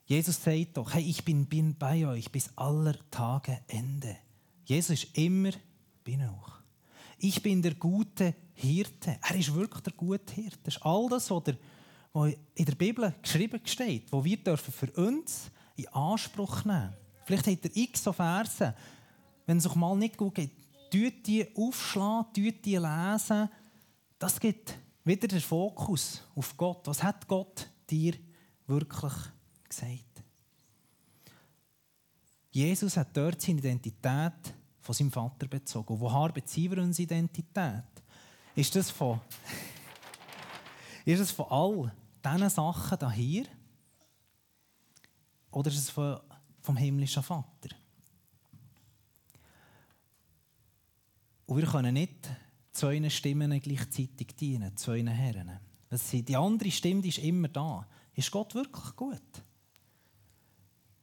[0.04, 4.18] Jesus sagt doch, hey, ich bin, bin bei euch bis aller Tage Ende.
[4.66, 5.52] Jesus ist immer
[6.04, 6.52] bei euch.
[7.16, 9.18] Ich bin der gute Hirte.
[9.22, 10.58] Er ist wirklich der gute Hirte.
[10.64, 15.50] Das ist all das, was, in der Bibel geschrieben steht, was wir dürfen für uns
[15.76, 16.94] in Anspruch nehmen
[17.30, 18.74] Vielleicht hat er x so Verse,
[19.46, 20.50] wenn es euch mal nicht gut geht,
[20.90, 23.48] tut die aufschlagen, die lesen.
[24.18, 26.86] Das gibt wieder den Fokus auf Gott.
[26.88, 28.14] Was hat Gott dir
[28.66, 29.12] wirklich
[29.68, 30.24] gesagt?
[32.50, 36.00] Jesus hat dort seine Identität von seinem Vater bezogen.
[36.00, 37.84] woher beziehen wir unsere Identität?
[38.60, 39.18] Ist das von,
[41.06, 43.46] ist das von all diesen Sachen hier?
[45.50, 46.20] Oder ist es von,
[46.60, 47.70] vom himmlischen Vater?
[51.46, 52.28] Und wir können nicht
[52.70, 55.58] zwei Stimmen gleichzeitig dienen, zwei Herren.
[56.12, 57.88] die andere Stimme die ist immer da.
[58.12, 59.42] Ist Gott wirklich gut?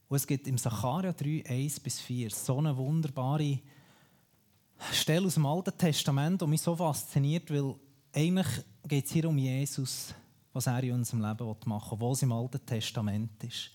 [0.06, 3.58] Und es gibt im Sacharja 3, 1 bis 4 so eine wunderbare
[4.92, 7.74] Stelle aus dem Alten Testament, die mich so fasziniert, weil
[8.12, 8.46] eigentlich
[8.86, 10.14] geht es hier um Jesus,
[10.52, 13.70] was er in unserem Leben machen will, wo es im Alten Testament ist.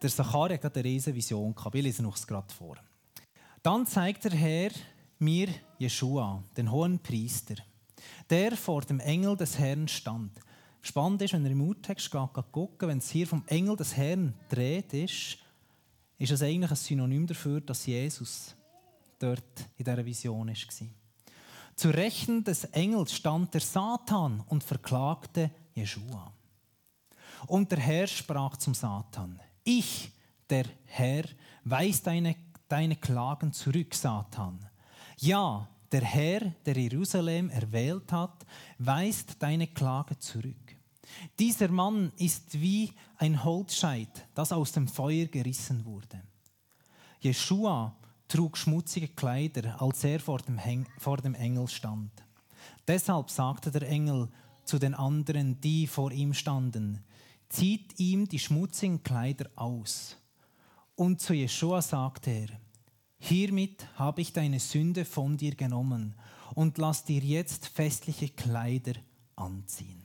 [0.00, 1.76] Der Sacharja hat eine riesige Vision gehabt.
[1.76, 2.76] Ich lese es gerade vor.
[3.62, 4.70] Dann zeigt der Herr
[5.18, 7.54] mir Jeschua, den hohen Priester,
[8.28, 10.32] der vor dem Engel des Herrn stand.
[10.80, 14.92] Spannend ist, wenn er im Urtext guckt, wenn es hier vom Engel des Herrn dreht
[14.94, 15.38] ist,
[16.18, 18.56] ist das eigentlich ein Synonym dafür, dass Jesus
[19.22, 20.88] dort in dieser Vision war.
[21.74, 26.32] Zu Rechten des Engels stand der Satan und verklagte Jeschua.
[27.46, 30.12] Und der Herr sprach zum Satan: Ich,
[30.48, 31.24] der Herr,
[31.64, 32.36] weiß deine
[32.72, 34.58] deine Klagen zurück, Satan.
[35.18, 38.46] Ja, der Herr, der Jerusalem erwählt hat,
[38.78, 40.56] weist deine Klage zurück.
[41.38, 46.22] Dieser Mann ist wie ein Holzscheit, das aus dem Feuer gerissen wurde.
[47.20, 47.94] Jeschua
[48.32, 50.58] trug schmutzige Kleider, als er vor dem,
[50.96, 52.10] vor dem Engel stand.
[52.88, 54.30] Deshalb sagte der Engel
[54.64, 57.04] zu den anderen, die vor ihm standen,
[57.50, 60.16] zieht ihm die schmutzigen Kleider aus.
[60.94, 62.48] Und zu Jeschua sagte er,
[63.18, 66.14] Hiermit habe ich deine Sünde von dir genommen
[66.54, 68.94] und lass dir jetzt festliche Kleider
[69.36, 70.01] anziehen.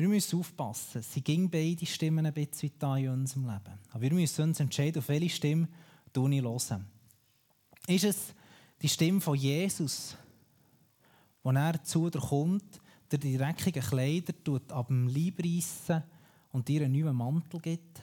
[0.00, 1.02] Wir müssen aufpassen.
[1.02, 3.78] Sie gingen beide Stimmen ein bisschen in unserem Leben.
[3.90, 5.68] Aber wir müssen uns entscheiden, auf welche Stimme
[6.10, 6.86] ich hören.
[7.86, 8.34] Ist es
[8.80, 10.16] die Stimme von Jesus,
[11.42, 14.32] wo er zu dir kommt, der die dreckigen Kleider
[14.70, 16.02] ab dem Leib reissen
[16.50, 18.00] und dir einen neuen Mantel gibt?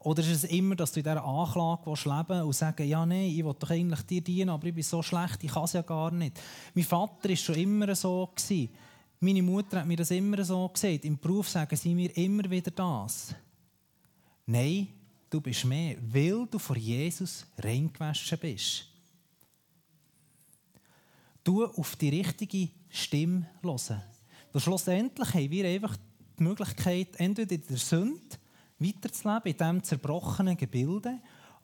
[0.00, 3.42] Oder ist es immer, dass du in dieser Anklage leben und sagen, ja, nein, ich
[3.42, 6.10] will doch eigentlich dir dienen, aber ich bin so schlecht, ich kann es ja gar
[6.10, 6.38] nicht.
[6.74, 8.28] Mein Vater war schon immer so.
[8.36, 8.68] Gewesen.
[9.24, 11.06] Meine Mutter hat mir das immer so gesagt.
[11.06, 13.34] Im Beruf sagen sie mir immer wieder das.
[14.44, 14.88] Nein,
[15.30, 18.86] du bist mehr, weil du vor Jesus reingewaschen bist.
[21.42, 24.02] Du auf die richtige Stimme hören.
[24.52, 25.96] Und schlussendlich haben wir einfach
[26.38, 28.36] die Möglichkeit, entweder in der Sünde
[28.78, 31.18] weiterzuleben in diesem zerbrochenen Gebilde.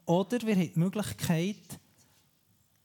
[0.07, 1.79] Oder wir haben die Möglichkeit,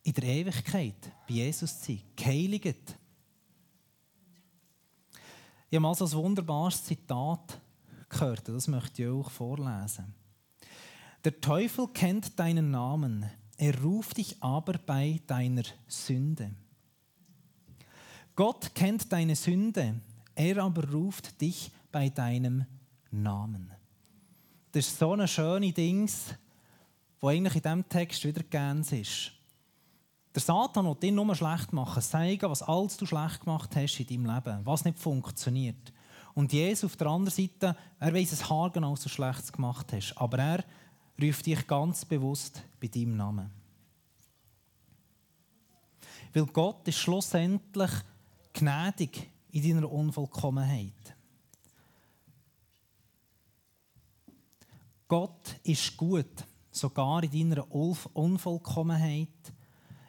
[0.04, 2.98] in der Ewigkeit bei Jesus zu sein, geheiligt.
[5.76, 7.60] Ich habe mal so ein wunderbares Zitat
[8.08, 10.16] gehört, das möchte ich auch vorlesen.
[11.26, 16.56] Der Teufel kennt deinen Namen, er ruft dich aber bei deiner Sünde.
[18.38, 20.00] Gott kennt deine Sünde,
[20.34, 22.64] er aber ruft dich bei deinem
[23.12, 23.74] Namen.
[24.72, 26.10] Das ist so ein schönes Ding,
[27.20, 29.35] wo eigentlich in diesem Text wieder ganz ist.
[30.36, 34.08] Der Satan will dich nur schlecht machen, zeigen, was alles du schlecht gemacht hast in
[34.08, 35.94] deinem Leben, was nicht funktioniert.
[36.34, 40.14] Und Jesus auf der anderen Seite, er weiß es haargenau, was du Schlechtes gemacht hast.
[40.18, 40.66] Aber er
[41.22, 43.50] ruft dich ganz bewusst bei deinem Namen.
[46.34, 47.92] Weil Gott ist schlussendlich
[48.52, 51.16] gnädig in deiner Unvollkommenheit.
[55.08, 59.30] Gott ist gut, sogar in deiner Unvollkommenheit,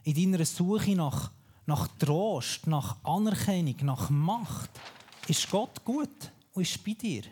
[0.06, 1.32] in deiner Suche nach,
[1.66, 4.70] nach Trost, nach Anerkennung, nach Macht
[5.26, 7.24] ist Gott gut und ist bei dir.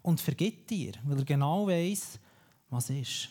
[0.00, 2.18] Und vergibt dir, weil er genau weiß,
[2.70, 3.28] was ist.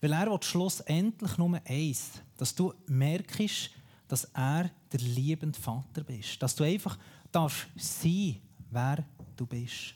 [0.00, 3.70] Weil er will schlussendlich nur eins, dass du merkst,
[4.08, 6.42] dass er der liebende Vater bist.
[6.42, 6.98] Dass du einfach
[7.32, 9.04] darfst sein, wer
[9.36, 9.94] du bist.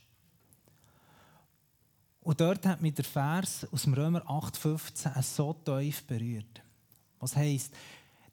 [2.23, 6.63] Und dort hat mich der Vers aus dem Römer 8,15 so tief berührt.
[7.21, 7.75] Was heißt,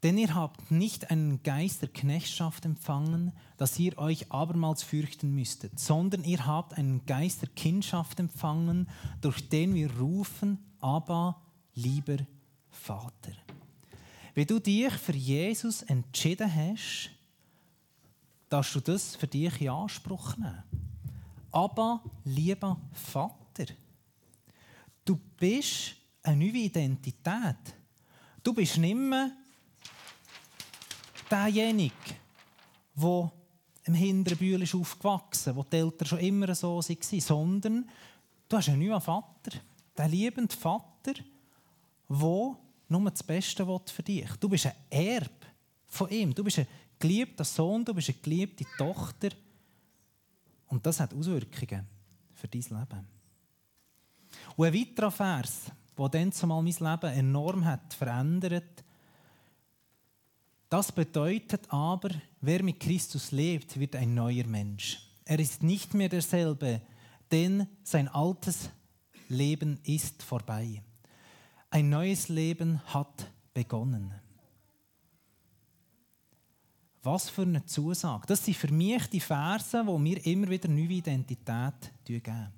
[0.02, 5.78] denn ihr habt nicht einen Geist der Knechtschaft empfangen, dass ihr euch abermals fürchten müsstet,
[5.78, 8.88] sondern ihr habt einen Geist der Kindschaft empfangen,
[9.20, 11.40] durch den wir rufen, aber
[11.74, 12.18] lieber
[12.70, 13.32] Vater.
[14.34, 17.10] Wenn du dich für Jesus entschieden hast,
[18.48, 20.62] darfst du das für dich in Anspruch nehmen.
[21.50, 23.72] Aber lieber Vater,
[25.04, 27.56] du bist eine neue Identität.
[28.46, 29.32] Du bist nicht mehr
[31.28, 31.92] derjenige,
[32.94, 33.32] der
[33.82, 37.90] im hinteren ist aufgewachsen wo die Eltern schon immer so waren, sondern
[38.48, 39.58] du hast einen neuen Vater,
[39.98, 41.14] den liebenden Vater,
[42.08, 42.56] der
[42.88, 45.44] nur das Beste für dich Du bist ein Erb
[45.88, 46.32] von ihm.
[46.32, 46.68] Du bist ein
[47.00, 49.30] geliebter Sohn, du bist eine geliebte Tochter.
[50.68, 51.84] Und das hat Auswirkungen
[52.32, 53.08] für dein Leben.
[54.54, 58.84] Und ein weiterer Vers, der dann zumal mein Leben enorm hat verändert
[60.68, 65.00] das bedeutet aber, wer mit Christus lebt, wird ein neuer Mensch.
[65.24, 66.80] Er ist nicht mehr derselbe,
[67.30, 68.70] denn sein altes
[69.28, 70.82] Leben ist vorbei.
[71.70, 74.14] Ein neues Leben hat begonnen.
[77.02, 78.26] Was für eine Zusage.
[78.26, 82.52] Das sind für mich die Verse, die mir immer wieder neue Identität geben.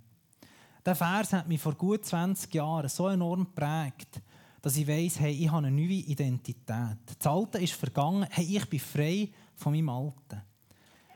[0.88, 4.22] Der Vers hat mich vor gut 20 Jahren so enorm geprägt
[4.62, 6.96] dass ich weiss, hey, ich habe eine neue Identität.
[7.18, 10.42] Das Alte ist vergangen, hey, ich bin frei von meinem Alten.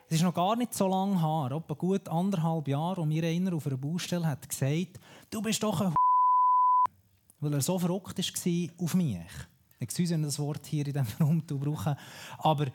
[0.08, 3.54] Es ist noch gar nicht so lange her, etwa gut anderthalb Jahre, und mir einer
[3.54, 5.94] auf einer Baustelle hat gesagt, du bist doch ein
[7.40, 9.26] weil er so verrückt war auf mich.
[9.80, 11.96] Excuse, wenn ich das Wort hier in diesem Raum brauche.
[12.38, 12.66] Aber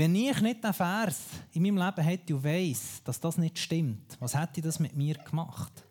[0.00, 1.18] wenn ich nicht den Vers
[1.52, 5.14] in meinem Leben hätte und weiss, dass das nicht stimmt, was hätte das mit mir
[5.16, 5.84] gemacht?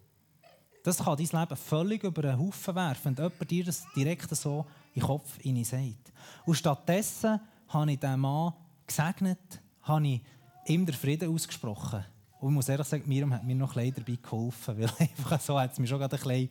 [0.84, 4.66] Das kann dein Leben völlig über den Haufen werfen, wenn jemand dir das direkt so
[4.96, 6.12] in den Kopf sagt.
[6.44, 8.54] Und stattdessen habe ich diesen Mann
[8.88, 10.22] gesegnet, habe ich
[10.66, 12.04] ihm den Frieden ausgesprochen.
[12.40, 15.60] Und ich muss ehrlich sagen, Miriam hat mir noch ein dabei geholfen, weil einfach so
[15.60, 16.50] hat es mich schon gerade ein bisschen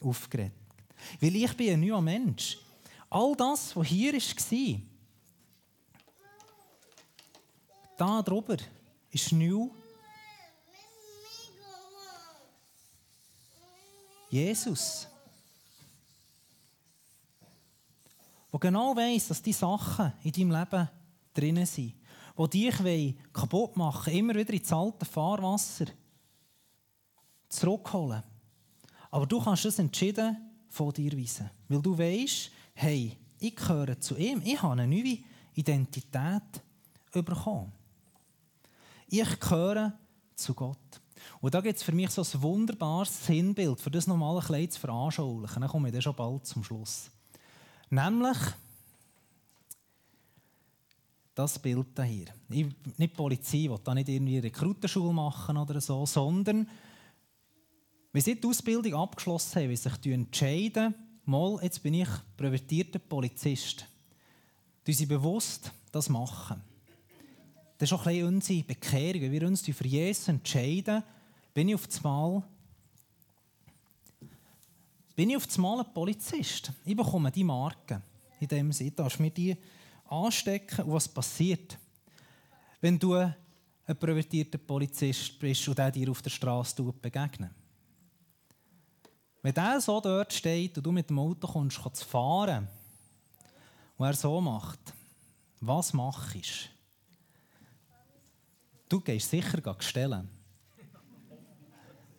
[0.00, 0.56] aufgeregt.
[1.20, 2.56] Weil ich bin ein neuer Mensch.
[3.10, 4.80] All das, was hier war,
[7.96, 8.56] da drüber,
[9.10, 9.68] ist neu
[14.30, 15.06] Jesus.
[18.52, 20.88] Der genau weiß, dass die Sachen in deinem Leben
[21.32, 21.94] drinnen sind,
[22.36, 25.86] die dich kaputt machen immer wieder ins alte Fahrwasser
[27.48, 28.22] zurückholen.
[29.10, 30.36] Aber du kannst das entschieden
[30.68, 31.48] von dir weisen.
[31.68, 34.42] Weil du weißt, hey, ich gehöre zu ihm.
[34.44, 35.18] Ich habe eine neue
[35.54, 36.62] Identität
[37.12, 37.72] bekommen.
[39.20, 39.92] Ich gehöre
[40.34, 41.00] zu Gott.
[41.40, 44.70] Und da gibt es für mich so ein wunderbares Sinnbild, für das nochmal ein bisschen
[44.72, 45.60] zu veranschaulichen.
[45.60, 47.10] Dann komme ich dann schon bald zum Schluss.
[47.90, 48.38] Nämlich
[51.32, 52.26] das Bild hier.
[52.48, 56.68] Ich, nicht die Polizei, die da nicht irgendwie eine Rekrutenschule machen oder so, sondern
[58.12, 60.92] wenn sie die Ausbildung abgeschlossen haben, wenn sie sich entscheiden,
[61.24, 63.86] mal, jetzt bin ich pervertierter Polizist,
[64.84, 66.73] tun sie bewusst das machen.
[67.78, 69.22] Das ist auch ein bisschen unsere Bekehrung.
[69.22, 71.02] Wenn wir uns für Jesus entscheiden,
[71.52, 72.42] bin ich auf einmal
[75.16, 76.72] bin ich auf einmal ein Polizist.
[76.84, 78.02] Ich bekomme die Marke.
[78.40, 79.56] In dem Sinne, darfst mir die
[80.06, 81.78] anstecken und was passiert,
[82.80, 83.34] wenn du ein
[83.86, 87.52] pervertierter Polizist bist und der dir auf der Straße begegnet.
[89.40, 92.66] Wenn der so dort steht und du mit dem Auto kommst, zu fahren
[93.96, 94.94] und er so macht,
[95.60, 96.73] was machst du?
[98.88, 100.28] Du gehst sicher stellen.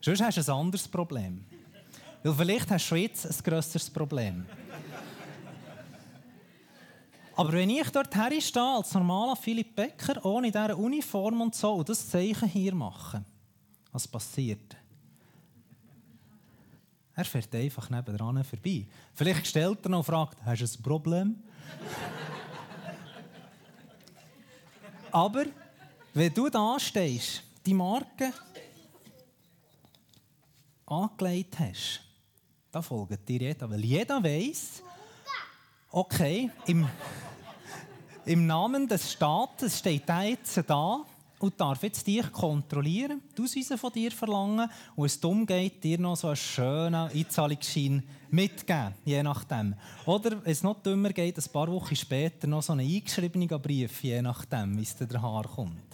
[0.02, 1.46] Sonst hast du ein anderes Problem.
[2.24, 4.46] Weil vielleicht hast du jetzt ein grösseres Problem.
[7.36, 11.90] Aber wenn ich dort herstehe, als normaler Philipp Becker, ohne diese Uniform und so, und
[11.90, 13.24] das Zeichen hier mache,
[13.92, 14.76] was passiert?
[17.14, 18.88] Er fährt einfach nebenan vorbei.
[19.14, 21.36] Vielleicht stellt er noch und fragt, hast du ein Problem?
[25.12, 25.46] Aber
[26.16, 28.32] wenn du da stehst, die Marke
[30.86, 32.02] angelegt hast,
[32.72, 33.70] da folgt dir jeder.
[33.70, 34.82] Weil jeder weiß,
[35.92, 36.88] okay, im,
[38.26, 41.04] im Namen des Staates steht er jetzt da
[41.38, 46.00] und darf jetzt dich kontrollieren, die Ausweise von dir verlangen und es dumm geht, dir
[46.00, 48.02] noch so einen schönen Einzahlungsschein
[48.32, 49.76] mitgeben, je nachdem.
[50.06, 54.22] Oder es noch dümmer geht, ein paar Wochen später noch so einen eingeschriebenen Brief, je
[54.22, 55.85] nachdem, wie es dir Haar kommt.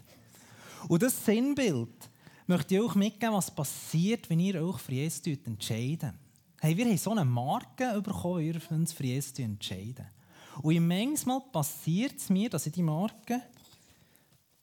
[0.88, 2.09] Und das Sinnbild
[2.47, 6.13] möchte ich auch mitgeben, was passiert, wenn ihr euch für Jesus entscheidet.
[6.59, 10.05] Hey, wir haben so eine Marke bekommen, wenn wir uns für Jesus entscheiden.
[10.61, 13.41] Und manchmal passiert es mir, dass ich die Marke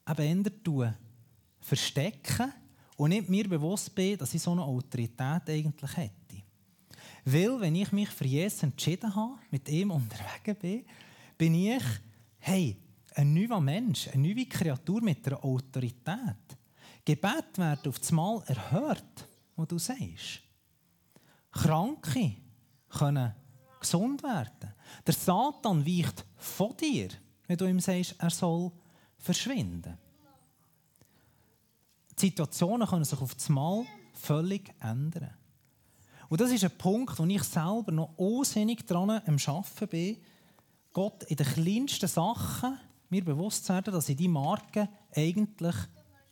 [0.07, 0.95] eben eher
[1.59, 2.53] verstecke
[2.95, 6.43] und nicht mir bewusst bin, dass ich so eine Autorität eigentlich hätte.
[7.25, 10.85] Weil, wenn ich mich für Jesus entschieden habe, mit ihm unterwegs bin,
[11.37, 11.83] bin ich,
[12.39, 12.77] hey,
[13.19, 16.57] ein neuer Mensch, eine neue Kreatur mit einer Autorität.
[17.03, 20.41] Gebet werden auf das Mal erhört, was du sagst.
[21.51, 22.37] Kranke
[22.87, 23.35] können
[23.79, 24.73] gesund werden.
[25.05, 27.09] Der Satan weicht von dir,
[27.45, 28.71] wenn du ihm sagst, er soll
[29.17, 29.97] verschwinden.
[32.17, 35.33] Die Situationen können sich auf das Mal völlig ändern.
[36.29, 40.17] Und das ist ein Punkt, wo ich selber noch unsinnig dran am Arbeiten bin,
[40.93, 42.79] Gott in den kleinsten Sachen
[43.09, 45.75] mir bewusst zu werden, dass ich die Marke eigentlich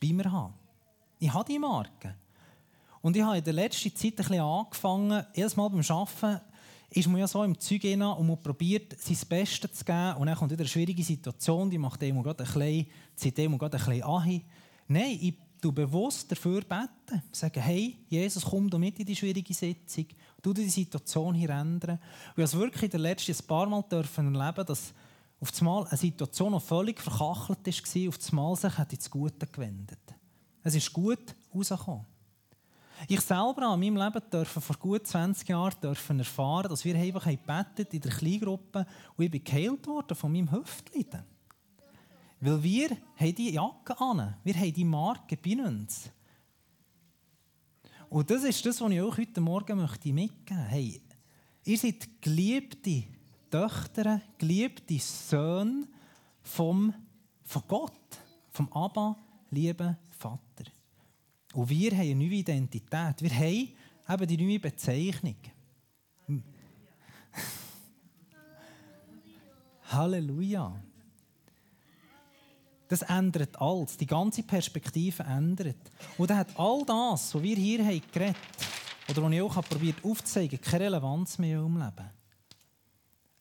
[0.00, 0.54] bei mir habe.
[1.18, 2.14] Ich habe die Marke.
[3.00, 6.40] Und ich habe in der letzten Zeit ein bisschen angefangen, jedes Mal beim Arbeiten
[6.90, 10.14] ist man ja so im Zeug und man probiert, sein Bestes zu geben.
[10.16, 13.76] Und dann kommt wieder eine schwierige Situation, die macht dem gerade ein bisschen, zieht gerade
[13.76, 14.42] ein bisschen an.
[14.88, 17.22] Nein, ich du bewusst dafür beten.
[17.32, 20.06] Sagen, hey, Jesus, komm du mit in die schwierige Sitzung.
[20.40, 21.98] Du die Situation hier ändern.
[22.36, 24.92] Und ich habe wirklich in den letzten ein paar Mal dürfen erleben, dass
[25.40, 30.00] auf einmal eine Situation, die völlig verkachelt war, auf einmal sich hat ins Gute gewendet.
[30.62, 32.04] Es ist gut rausgekommen.
[33.06, 37.26] Ich selber in meinem Leben dürfen vor gut 20 Jahren dürfen erfahren, dass wir einfach
[37.26, 38.86] gebetet in der Kleingruppe
[39.16, 41.22] und ich bin geheilt worden von meinem Hüftleiden.
[42.40, 46.10] Weil wir haben die Jacke an, wir haben die Marke bei uns.
[48.08, 50.70] Und das ist das, was ich euch heute Morgen möchte mitgeben möchte.
[50.70, 51.02] Hey,
[51.64, 53.04] ihr seid geliebte
[53.50, 55.86] Töchter, geliebte Söhne
[56.42, 56.92] vom,
[57.44, 57.92] von Gott,
[58.50, 59.16] vom Abba,
[59.50, 60.64] lieben Vater.
[61.54, 63.22] Und wir haben eine neue Identität.
[63.22, 63.72] Wir haben
[64.08, 65.36] eben die neue Bezeichnung.
[69.90, 70.82] Halleluja.
[72.88, 73.96] Das ändert alles.
[73.96, 75.90] Die ganze Perspektive ändert.
[76.16, 78.36] Und dann hat all das, was wir hier haben geredet
[79.08, 82.17] oder was ich auch probiert aufzuzeigen, keine Relevanz mehr im Leben.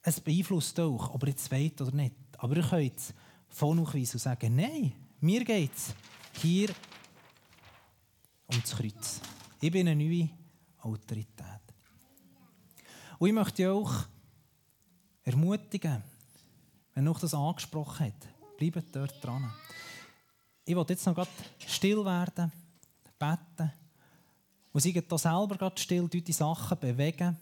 [0.08, 2.16] Es beeinflusst euch, ob ihr es wollt oder nicht.
[2.38, 3.14] Aber ihr könnt es
[3.50, 5.94] voll nachweisen und sagen, nein, mir geht es
[6.40, 6.70] hier
[8.46, 9.20] um das Kreuz.
[9.60, 10.30] Ich bin eine neue
[10.78, 11.62] Autorität.
[13.20, 13.92] Und ich möchte euch
[15.24, 16.02] ermutigen,
[16.94, 19.52] wenn euch das angesprochen hat, bleibt dort dran.
[20.64, 21.28] Ich will jetzt noch
[21.68, 22.50] still werden,
[23.20, 23.74] beten
[24.72, 27.36] und sie hier selber still die Sachen bewegen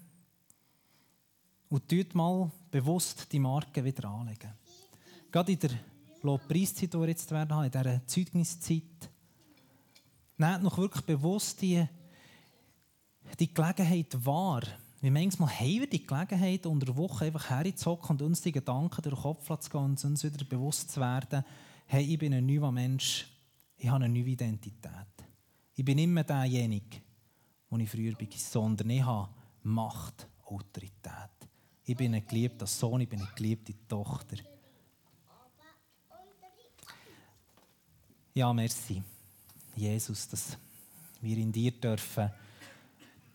[1.70, 4.53] und tut mal bewusst die Marke wieder anlegen.
[5.32, 5.72] Gerade in der
[6.22, 9.09] Lobpreiszeit, die wir jetzt werden haben, in dieser Zeugniszeit,
[10.38, 11.86] nehmt noch wirklich bewusst die,
[13.39, 14.63] die Gelegenheit wahr.
[15.01, 19.01] Wie manchmal haben wir die Gelegenheit, unter der Woche einfach herzuhocken und uns die Gedanken
[19.01, 21.43] durch den Kopf zu gehen und uns wieder bewusst zu werden,
[21.88, 23.28] hey, ich bin ein neuer Mensch,
[23.78, 24.91] ich habe eine neue Identität.
[25.76, 27.01] Ich bin mehr derjenige,
[27.70, 29.30] der ich früher war, sondern ich habe
[29.63, 31.34] Macht, Autorität.
[31.86, 34.38] Ich bin ein geliebter Sohn, ich bin eine geliebte Tochter.
[38.33, 39.03] Ja, merci.
[39.75, 40.57] Jesus, dass
[41.21, 42.31] wir in dir dürfen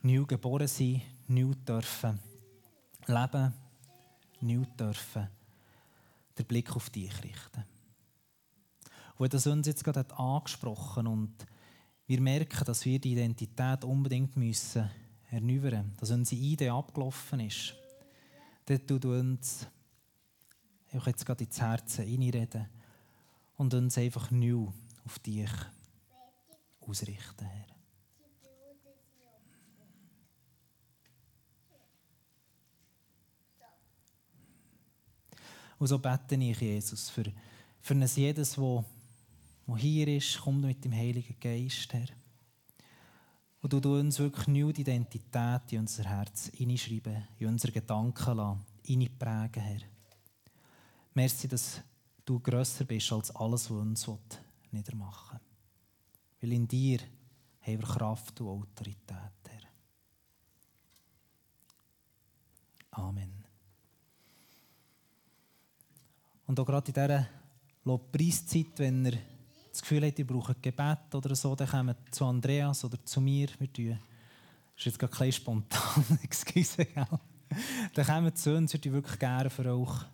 [0.02, 2.18] neu geboren sein, neu dürfen
[3.06, 3.54] leben,
[4.40, 5.28] neu dürfen
[6.36, 7.64] den Blick auf dich richten.
[9.16, 11.46] Und das uns jetzt gerade angesprochen und
[12.06, 14.90] wir merken, dass wir die Identität unbedingt müssen
[15.30, 17.79] erneuern müssen, dass unsere Idee abgelaufen ist
[18.70, 19.66] dass du uns,
[20.92, 22.68] ich jetzt gerade ins Herz reinreden
[23.56, 24.68] und uns einfach neu
[25.04, 25.50] auf dich
[26.80, 27.66] ausrichten, Herr.
[35.78, 37.24] Und so bete ich, Jesus, für,
[37.80, 38.84] für jedes, wo,
[39.66, 42.08] wo hier ist, kommt mit dem Heiligen Geist, Herr.
[43.62, 49.62] Und du uns wirklich neue Identität in unser Herz hineinschreiben, in unsere Gedanken lassen, hineinprägen,
[49.62, 49.80] Herr.
[51.12, 51.82] Merci, dass
[52.24, 54.08] du grösser bist als alles, was uns
[54.70, 55.38] niedermachen
[56.40, 56.50] will.
[56.50, 57.00] Weil in dir
[57.60, 59.08] haben wir Kraft und Autorität,
[59.48, 59.60] Herr.
[62.92, 63.44] Amen.
[66.46, 67.28] Und auch gerade in dieser
[67.84, 69.18] Lobpreiszeit, wenn ihr
[69.80, 73.48] das Gefühl habt, ihr braucht Gebet oder so, dann kommt zu Andreas oder zu mir.
[73.58, 73.98] Wir tun,
[74.76, 77.06] das ist jetzt gerade ein spontan, excuse, gell?
[77.94, 80.04] Dann kommt zu uns, wir wirklich gerne für euch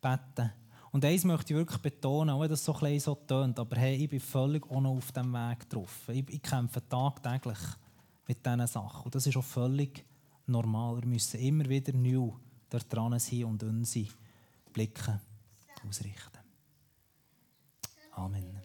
[0.00, 0.52] beten.
[0.90, 3.96] Und eins möchte ich wirklich betonen, auch wenn das so ein so tönt, aber hey,
[3.96, 6.08] ich bin völlig noch auf diesem Weg drauf.
[6.08, 7.58] Ich, ich kämpfe tagtäglich
[8.28, 9.04] mit diesen Sachen.
[9.04, 10.04] Und das ist auch völlig
[10.46, 11.00] normal.
[11.00, 12.32] Wir müssen immer wieder neu
[12.68, 14.06] dort dran sein und unsere
[14.72, 15.20] Blicke
[15.88, 16.38] ausrichten.
[18.12, 18.63] Amen.